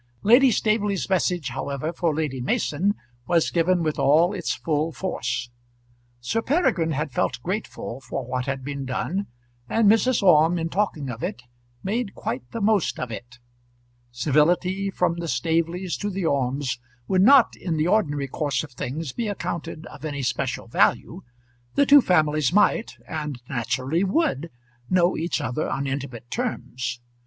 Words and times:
Lady 0.23 0.49
Staveley's 0.49 1.07
message, 1.11 1.49
however, 1.49 1.93
for 1.93 2.11
Lady 2.11 2.41
Mason 2.41 2.95
was 3.27 3.51
given 3.51 3.83
with 3.83 3.99
all 3.99 4.33
its 4.33 4.51
full 4.55 4.91
force. 4.91 5.51
Sir 6.19 6.41
Peregrine 6.41 6.93
had 6.93 7.11
felt 7.11 7.39
grateful 7.43 7.99
for 8.01 8.25
what 8.25 8.47
had 8.47 8.63
been 8.63 8.83
done, 8.83 9.27
and 9.69 9.87
Mrs. 9.87 10.23
Orme, 10.23 10.57
in 10.57 10.69
talking 10.69 11.11
of 11.11 11.21
it, 11.21 11.43
made 11.83 12.15
quite 12.15 12.49
the 12.49 12.61
most 12.61 12.99
of 12.99 13.11
it. 13.11 13.37
Civility 14.11 14.89
from 14.89 15.17
the 15.17 15.27
Staveleys 15.27 15.95
to 15.99 16.09
the 16.09 16.25
Ormes 16.25 16.79
would 17.07 17.21
not, 17.21 17.55
in 17.55 17.77
the 17.77 17.85
ordinary 17.87 18.27
course 18.27 18.63
of 18.63 18.71
things, 18.71 19.11
be 19.11 19.27
accounted 19.27 19.85
of 19.85 20.03
any 20.03 20.23
special 20.23 20.67
value. 20.67 21.21
The 21.75 21.85
two 21.85 22.01
families 22.01 22.51
might, 22.51 22.97
and 23.07 23.39
naturally 23.47 24.03
would, 24.03 24.49
know 24.89 25.15
each 25.15 25.39
other 25.39 25.69
on 25.69 25.85
intimate 25.85 26.31
terms. 26.31 26.99